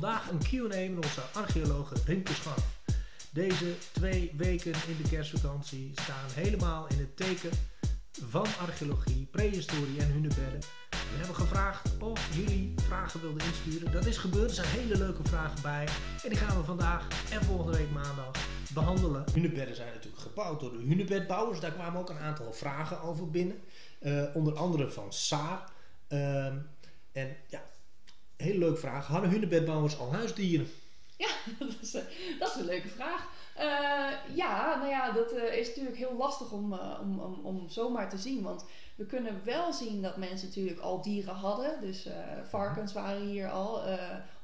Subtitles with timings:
[0.00, 2.78] vandaag een Q&A met onze archeologe Rimke Scharf.
[3.30, 7.50] Deze twee weken in de kerstvakantie staan helemaal in het teken
[8.12, 10.60] van archeologie, prehistorie en hunebedden.
[10.90, 13.92] We hebben gevraagd of jullie vragen wilden insturen.
[13.92, 15.88] Dat is gebeurd, er zijn hele leuke vragen bij.
[16.22, 18.30] En die gaan we vandaag en volgende week maandag
[18.74, 19.24] behandelen.
[19.32, 21.60] Hunebedden zijn natuurlijk gebouwd door de hunebedbouwers.
[21.60, 23.60] Daar kwamen ook een aantal vragen over binnen.
[24.02, 25.70] Uh, onder andere van Saar.
[26.08, 26.46] Uh,
[27.12, 27.62] en ja,
[28.40, 29.06] hele leuke vraag.
[29.06, 30.68] Hadden hunebedbouwers al huisdieren?
[31.16, 31.28] Ja,
[31.58, 32.02] dat is, uh,
[32.38, 33.28] dat is een leuke vraag.
[33.56, 38.10] Uh, ja, nou ja, dat uh, is natuurlijk heel lastig om, om, om, om zomaar
[38.10, 38.42] te zien.
[38.42, 38.64] Want
[38.96, 41.80] we kunnen wel zien dat mensen natuurlijk al dieren hadden.
[41.80, 42.08] Dus
[42.48, 43.82] varkens waren hier al,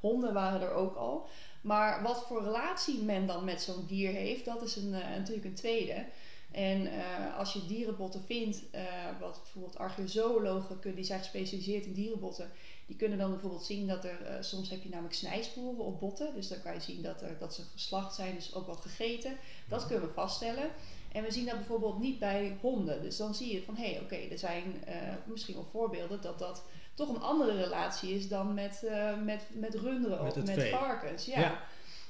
[0.01, 1.29] honden waren er ook al.
[1.61, 5.55] Maar wat voor relatie men dan met zo'n dier heeft, dat is een, natuurlijk een
[5.55, 6.05] tweede.
[6.51, 8.81] En uh, als je dierenbotten vindt, uh,
[9.21, 12.51] wat bijvoorbeeld archeozoologen die zijn gespecialiseerd in dierenbotten,
[12.87, 16.35] die kunnen dan bijvoorbeeld zien dat er, uh, soms heb je namelijk snijsporen op botten.
[16.35, 19.37] Dus dan kan je zien dat, er, dat ze geslacht zijn, dus ook wel gegeten.
[19.69, 20.71] Dat kunnen we vaststellen.
[21.13, 23.03] En we zien dat bijvoorbeeld niet bij honden.
[23.03, 24.85] Dus dan zie je van, hé, hey, oké, okay, er zijn
[25.25, 26.63] misschien wel voorbeelden dat dat
[26.95, 28.83] toch een andere relatie is dan met,
[29.25, 30.71] met, met runderen met of met vee.
[30.71, 31.25] varkens.
[31.25, 31.41] ja.
[31.41, 31.63] ja.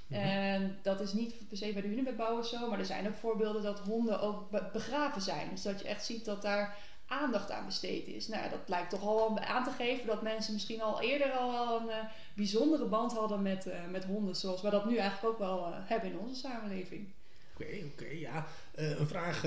[0.06, 0.20] Mhm.
[0.20, 3.62] En dat is niet per se bij de hunebedbouwers zo, maar er zijn ook voorbeelden
[3.62, 5.48] dat honden ook begraven zijn.
[5.50, 6.76] Dus dat je echt ziet dat daar
[7.06, 8.28] aandacht aan besteed is.
[8.28, 11.86] Nou, dat lijkt toch al aan te geven dat mensen misschien al eerder al een
[11.86, 11.94] uh,
[12.34, 15.74] bijzondere band hadden met, uh, met honden, zoals we dat nu eigenlijk ook wel uh,
[15.84, 17.08] hebben in onze samenleving.
[17.54, 18.46] Oké, okay, oké, okay, ja.
[18.74, 19.44] een vraag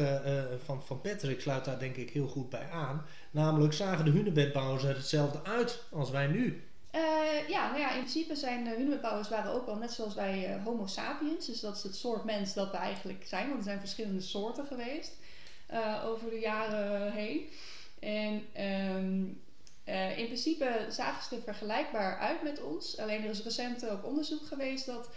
[0.65, 3.05] van, van Patrick sluit daar denk ik heel goed bij aan.
[3.31, 6.68] Namelijk, zagen de hunebedbouwers er hetzelfde uit als wij nu?
[7.41, 10.55] Uh, ja, nou ja, in principe zijn de hunebedbouwers waren ook wel net zoals wij
[10.55, 11.45] uh, Homo sapiens.
[11.45, 13.47] Dus dat is het soort mens dat we eigenlijk zijn.
[13.47, 15.17] Want er zijn verschillende soorten geweest
[15.71, 17.49] uh, over de jaren heen.
[17.99, 18.45] En
[18.97, 19.41] um,
[20.17, 22.97] in principe zagen ze er vergelijkbaar uit met ons.
[22.97, 25.09] Alleen er is recent ook onderzoek geweest dat...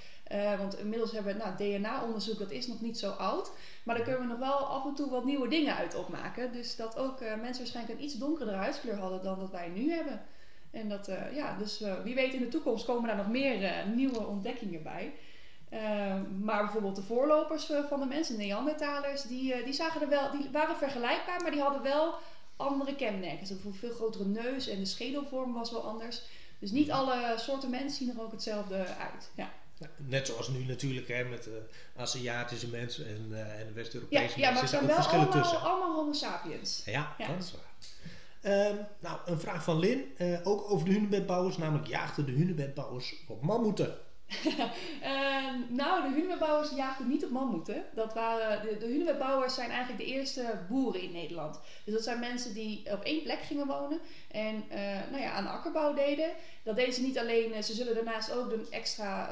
[0.58, 3.50] want inmiddels hebben we nou, DNA-onderzoek, dat is nog niet zo oud.
[3.82, 6.52] Maar daar kunnen we nog wel af en toe wat nieuwe dingen uit opmaken.
[6.52, 10.20] Dus dat ook mensen waarschijnlijk een iets donkerdere huidskleur hadden dan dat wij nu hebben.
[10.72, 13.62] En dat, uh, ja, dus uh, wie weet in de toekomst komen daar nog meer
[13.62, 15.12] uh, nieuwe ontdekkingen bij.
[16.40, 20.48] maar bijvoorbeeld de voorlopers van de mensen, de Neandertalers, die, die, zagen er wel, die
[20.52, 22.14] waren vergelijkbaar, maar die hadden wel
[22.56, 23.46] andere kenmerken.
[23.46, 26.22] Ze hadden een veel grotere neus en de schedelvorm was wel anders.
[26.58, 29.30] Dus niet alle soorten mensen zien er ook hetzelfde uit.
[29.34, 29.52] Ja.
[29.96, 31.62] Net zoals nu natuurlijk hè, met de
[31.96, 34.40] Aziatische mensen en, en de West-Europese ja, mensen.
[34.40, 35.60] Ja, maar het zijn wel verschillen allemaal, tussen.
[35.60, 36.82] allemaal homo sapiens.
[36.84, 37.70] Ja, ja, dat is waar.
[38.46, 43.24] Um, nou, een vraag van Lin, uh, ook over de hunebedbouwers, namelijk jaagden de hunebedbouwers
[43.28, 43.98] op mammoeten?
[44.46, 44.64] uh,
[45.80, 47.84] nou, de hunebedbouwers jaagden niet op mammoeten.
[47.94, 51.60] Dat waren, de, de hunebedbouwers zijn eigenlijk de eerste boeren in Nederland.
[51.84, 54.78] Dus dat zijn mensen die op één plek gingen wonen en uh,
[55.10, 56.30] nou ja, aan akkerbouw deden.
[56.62, 59.28] Dat deden ze niet alleen, ze zullen daarnaast ook een extra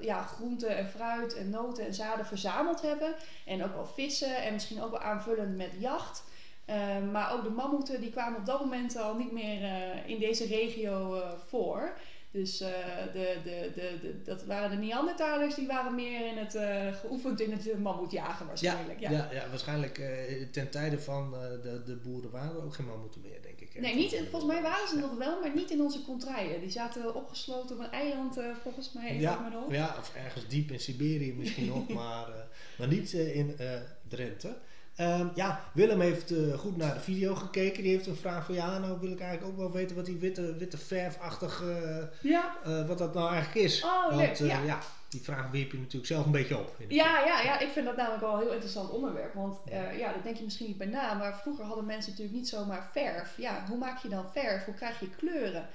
[0.00, 3.14] ja, groenten en fruit en noten en zaden verzameld hebben.
[3.46, 6.22] En ook wel vissen en misschien ook wel aanvullend met jacht.
[6.70, 10.18] Uh, maar ook de mammoeten die kwamen op dat moment al niet meer uh, in
[10.18, 11.92] deze regio uh, voor.
[12.32, 16.58] Dus de, de, de, de, dat waren de Neandertalers, die waren meer in het,
[17.00, 19.00] geoefend in het mammoetjagen waarschijnlijk.
[19.00, 19.16] Ja, ja.
[19.16, 20.00] ja, ja waarschijnlijk
[20.52, 21.30] ten tijde van
[21.62, 23.80] de, de boeren waren er ook geen mammoeten meer, denk ik.
[23.80, 26.60] Nee, niet, volgens mij waren ze nog wel, maar niet in onze contraien.
[26.60, 29.18] Die zaten opgesloten op een eiland, volgens mij.
[29.18, 32.28] Ja, ja, of ergens diep in Siberië misschien nog, maar,
[32.78, 33.56] maar niet in
[34.08, 34.56] Drenthe.
[35.00, 37.82] Um, ja, Willem heeft uh, goed naar de video gekeken.
[37.82, 40.16] Die heeft een vraag van ja, nou wil ik eigenlijk ook wel weten wat die
[40.16, 42.56] witte, witte verfachtig, uh, ja.
[42.66, 43.84] uh, wat dat nou eigenlijk is.
[43.84, 44.62] Oh, Want leuk, ja.
[44.62, 44.78] ja.
[45.08, 46.76] die vraag wierp je natuurlijk zelf een beetje op.
[46.88, 49.34] Ja, ja, ja, ik vind dat namelijk wel een heel interessant onderwerp.
[49.34, 49.58] Want
[49.98, 52.88] ja, dat denk je misschien niet bij na, maar vroeger hadden mensen natuurlijk niet zomaar
[52.92, 53.36] verf.
[53.36, 54.64] Ja, hoe maak je dan verf?
[54.64, 55.66] Hoe krijg je kleuren?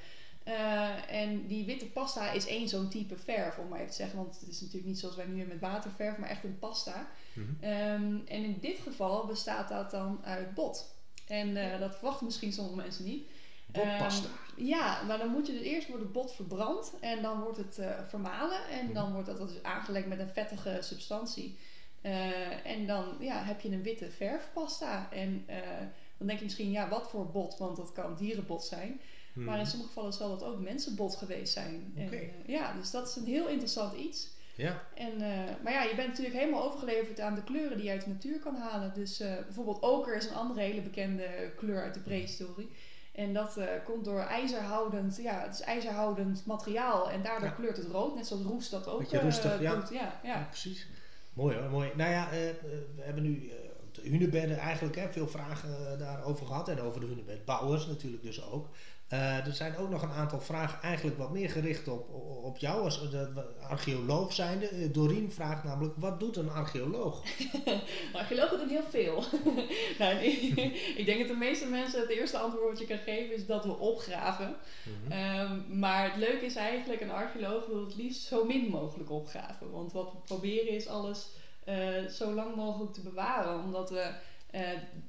[0.47, 4.17] Uh, en die witte pasta is één zo'n type verf, om maar even te zeggen.
[4.17, 7.07] Want het is natuurlijk niet zoals wij nu met waterverf, maar echt een pasta.
[7.33, 7.69] Mm -hmm.
[7.69, 10.95] um, en in dit geval bestaat dat dan uit bot.
[11.28, 13.28] En uh, dat verwachten misschien sommige mensen niet.
[13.66, 14.28] Botpasta.
[14.28, 17.57] Um, ja, maar dan moet je dus eerst wordt het bot verbrand en dan wordt
[17.57, 18.67] het uh, vermalen.
[18.69, 21.57] En dan wordt dat dus aangelegd met een vettige substantie.
[22.63, 25.12] en dan ja, heb je een witte verfpasta.
[25.12, 25.45] En
[26.17, 27.57] dan denk je misschien, ja, wat voor bot?
[27.57, 29.01] Want dat kan dierenbot zijn.
[29.33, 29.44] Hmm.
[29.44, 31.94] Maar in sommige gevallen zal dat ook mensenbot geweest zijn.
[31.97, 32.19] Okay.
[32.19, 34.33] En, uh, ja, dus dat is een heel interessant iets.
[34.56, 34.83] Ja.
[34.94, 38.03] En, uh, maar ja, je bent natuurlijk helemaal overgeleverd aan de kleuren die je uit
[38.03, 38.94] de natuur kan halen.
[38.94, 42.69] Dus uh, bijvoorbeeld oker is een andere hele bekende kleur uit de prehistorie.
[43.11, 47.09] En dat komt door ijzerhoudend, ja, het is ijzerhoudend materiaal.
[47.09, 47.53] En daardoor Ja.
[47.53, 49.75] kleurt het rood, net zoals roest dat ook roestig, eh, ja.
[49.75, 49.89] doet.
[49.89, 50.33] Ja, ja.
[50.33, 50.88] Ja, precies.
[51.33, 51.91] Mooi hoor, mooi.
[51.95, 52.56] Nou ja, eh, eh,
[52.95, 53.51] we hebben nu
[53.97, 56.69] eh, de hunebedden eigenlijk hè, veel vragen eh, daarover gehad.
[56.69, 58.69] En over de hunebedbouwers natuurlijk dus ook.
[59.07, 62.13] Eh, er zijn ook nog een aantal vragen eigenlijk wat meer gericht op,
[62.44, 64.92] op jou als de, archeoloog zijnde.
[64.92, 67.24] Doreen vraagt namelijk, wat doet een archeoloog?
[68.13, 69.24] Archeologen doen heel veel.
[70.00, 70.18] nou,
[71.00, 73.65] ik denk dat de meeste mensen het eerste antwoord wat je kan geven is dat
[73.65, 74.56] we opgraven.
[74.83, 75.12] Mhm.
[75.12, 79.71] Ehm, maar het leuke is eigenlijk, een archeoloog wil het liefst zo min mogelijk opgraven.
[79.71, 81.27] Want wat we proberen is alles
[81.65, 83.63] uh, zo lang mogelijk te bewaren.
[83.63, 84.13] Omdat we
[84.56, 84.62] uh,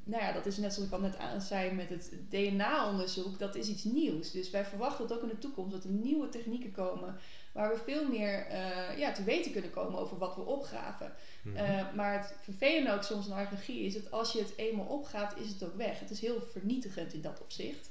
[0.04, 3.54] nou ja, dat is net zoals ik al net aan zei met het DNA-onderzoek, dat
[3.54, 4.30] is iets nieuws.
[4.30, 7.16] Dus wij verwachten dat ook in de toekomst dat er nieuwe technieken komen
[7.52, 11.12] waar we veel meer uh, ja, te weten kunnen komen over wat we opgraven.
[11.42, 11.56] Mhm.
[11.56, 15.38] Uh, maar het vervelende ook soms in archeologie is dat als je het eenmaal opgraaft,
[15.38, 16.00] is het ook weg.
[16.00, 17.90] Het is heel vernietigend in dat opzicht.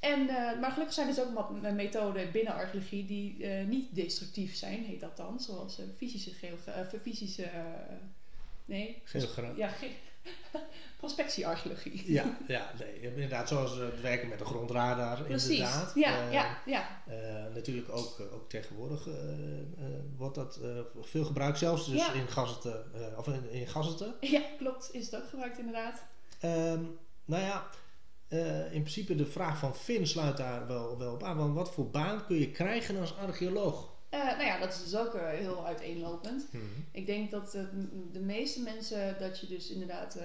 [0.00, 0.26] En,
[0.60, 5.00] maar gelukkig zijn er dus ook wat methoden binnen archeologie die niet destructief zijn, heet
[5.00, 5.40] dat dan.
[5.40, 6.30] Zoals fysische,
[7.02, 7.50] fysische
[8.64, 9.56] nee, Geografie.
[9.56, 9.90] Ja, ge
[11.00, 12.12] prospectiearcheologie.
[12.12, 15.22] Ja, ja nee, inderdaad, zoals het werken met de grondradar.
[15.22, 15.92] Precies, inderdaad.
[15.94, 17.02] ja, uh, ja, ja.
[17.08, 19.08] Uh, natuurlijk ook, uh, ook tegenwoordig
[20.16, 20.60] wordt dat
[21.00, 22.12] veel gebruikt, zelfs dus ja.
[22.12, 22.84] in gazetten,
[23.16, 24.14] of in, in gazetten.
[24.20, 26.04] Ja, klopt, is het ook gebruikt inderdaad.
[26.44, 27.66] Um, nou ja,
[28.70, 31.36] in principe de vraag van Finn sluit daar wel, wel op aan.
[31.36, 33.88] Want wat voor baan kun je krijgen als archeoloog?
[34.10, 36.46] Uh, nou ja, dat is dus ook uh, heel uiteenlopend.
[36.50, 36.86] Hmm.
[36.92, 37.52] Ik denk dat
[38.12, 40.18] de meeste mensen dat je dus inderdaad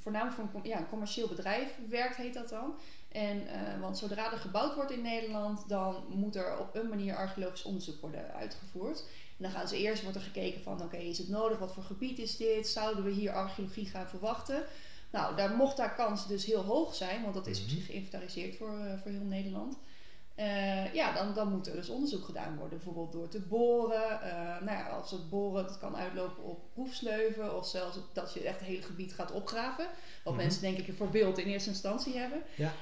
[0.00, 2.74] voornamelijk voor een, ja, een commercieel bedrijf werkt, heet dat dan.
[3.08, 3.42] En,
[3.80, 8.00] want zodra er gebouwd wordt in Nederland, dan moet er op een manier archeologisch onderzoek
[8.00, 9.04] worden uitgevoerd.
[9.36, 11.58] En dan gaan ze eerst wordt er gekeken van oké, is het nodig?
[11.58, 12.68] Wat voor gebied is dit?
[12.68, 14.64] Zouden we hier archeologie gaan verwachten?
[15.10, 17.76] Nou, daar mocht daar kans dus heel hoog zijn, want dat is op hmm.
[17.76, 19.76] zich geïnventariseerd voor, voor heel Nederland.
[20.38, 22.78] Uh, ja, dan, dan moet er dus onderzoek gedaan worden.
[22.78, 24.20] Bijvoorbeeld door te boren.
[24.24, 27.56] Uh, nou ja, als het boren dat kan uitlopen op proefsleuven.
[27.56, 29.86] Of zelfs dat je echt het hele gebied gaat opgraven.
[30.24, 30.42] Wat mhm.
[30.42, 32.42] mensen denk ik een voorbeeld in eerste instantie hebben.
[32.54, 32.72] Ja.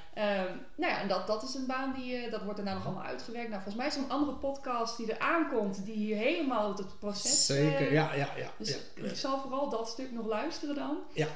[0.45, 2.85] Um, nou ja, en dat, dat is een baan die, uh, dat wordt daarna nog
[2.85, 3.49] allemaal uitgewerkt.
[3.49, 5.85] Nou, volgens mij is er een andere podcast die er aankomt.
[5.85, 7.47] Die hier helemaal het proces...
[7.47, 8.51] Zeker, ja, ja, ja.
[8.57, 9.05] Dus ja.
[9.05, 10.99] ik zal vooral dat stuk nog luisteren dan.
[11.13, 11.29] Ja.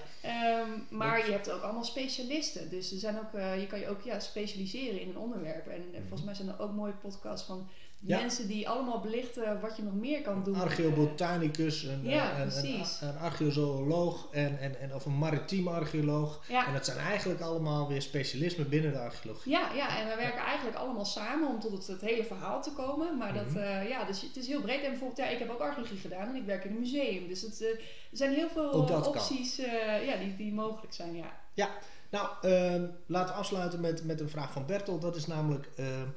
[0.60, 2.70] Um, maar je hebt ook allemaal specialisten.
[2.70, 5.66] Dus er zijn ook, je kan je ook ja, specialiseren in een onderwerp.
[5.66, 7.68] En volgens mij zijn er ook mooie podcasts van
[8.06, 10.54] mensen die allemaal belichten wat je nog meer kan doen.
[10.54, 16.40] Archeobotanicus, een, ja, een, een, een, archeozooloog en, en, en, of een maritiem archeoloog.
[16.48, 19.52] En dat zijn eigenlijk allemaal weer specialismen binnen de archeologie.
[19.52, 22.72] Ja, ja en we werken eigenlijk allemaal samen om tot het, het hele verhaal te
[22.72, 23.16] komen.
[23.16, 24.82] Maar dat, uh, ja, dus het is heel breed.
[24.82, 27.28] En bijvoorbeeld, ja, ik heb ook archeologie gedaan en ik werk in een museum.
[27.28, 31.44] Dus het, uh, er zijn heel veel opties uh, ja, die, die mogelijk zijn, ja.
[31.54, 31.70] Ja,
[32.10, 34.98] nou, ehm, laten we afsluiten met, met een vraag van Bertel.
[34.98, 36.08] Dat is namelijk, ehm,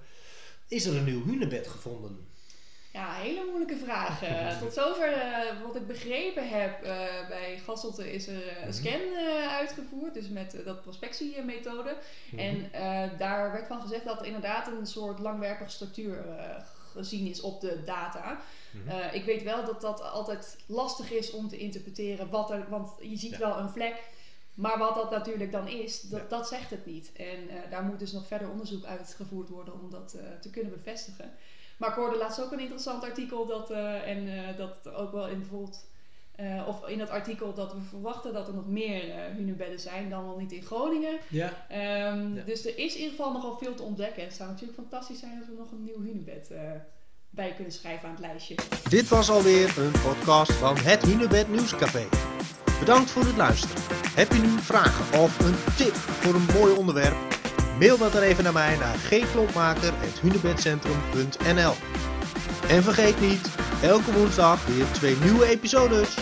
[0.68, 2.27] is er een nieuw hunebed gevonden?
[2.94, 4.24] Ja, hele moeilijke vraag.
[4.24, 6.89] Uh, tot zover uh, wat ik begrepen heb, uh,
[7.27, 8.71] bij Gasselte is er een mhm.
[8.71, 9.15] scan
[9.50, 11.95] uitgevoerd, dus met dat prospectiemethode.
[12.31, 12.71] Mm En
[13.18, 16.25] daar werd van gezegd dat er inderdaad een soort langwerpige structuur
[16.91, 18.41] gezien is op de data.
[18.71, 19.15] Mhm.
[19.15, 23.18] ik weet wel dat dat altijd lastig is om te interpreteren, wat er, want je
[23.18, 24.03] ziet wel een vlek
[24.60, 27.12] maar wat dat natuurlijk dan is, dat, dat zegt het niet.
[27.14, 30.72] En uh, daar moet dus nog verder onderzoek uitgevoerd worden om dat uh, te kunnen
[30.72, 31.32] bevestigen.
[31.78, 34.28] Maar ik hoorde laatst ook een interessant artikel dat, uh, en
[34.58, 35.88] dat ook wel in bijvoorbeeld,
[36.68, 40.38] of in dat artikel dat we verwachten dat er nog meer hunebedden zijn dan wel
[40.38, 41.18] niet in Groningen.
[41.30, 41.48] Ja.
[42.12, 42.44] Um, ja.
[42.44, 44.22] Dus er is in ieder geval nogal veel te ontdekken.
[44.22, 46.52] En het zou natuurlijk fantastisch zijn als we nog een nieuw hunebed
[47.30, 48.56] bij kunnen schrijven aan het lijstje.
[48.90, 52.28] Dit was alweer een podcast van het Hunebed Nieuwscafé.
[52.79, 53.75] Bedankt voor het luisteren.
[54.15, 57.15] Heb je nu vragen of een tip voor een mooi onderwerp?
[57.79, 61.74] Mail dat er even naar mij naar gklompmaker.hunebedcentrum.nl
[62.67, 63.50] En vergeet niet,
[63.81, 66.15] elke woensdag weer twee nieuwe episodes.